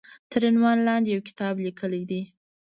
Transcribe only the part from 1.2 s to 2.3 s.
کتاب ليکلی دی